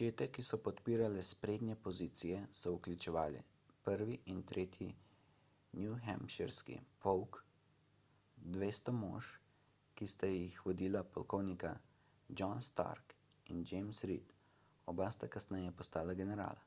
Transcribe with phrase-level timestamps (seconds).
[0.00, 3.40] čete ki so podpirale sprednje pozicije so vključevale
[3.94, 4.12] 1.
[4.34, 4.88] in 3.
[5.80, 7.40] newhampshirski polk
[8.58, 9.30] 200 mož
[10.02, 11.72] ki sta jih vodila polkovnika
[12.42, 13.16] john stark
[13.56, 14.30] in james reed
[14.94, 16.64] oba sta kasneje postala generala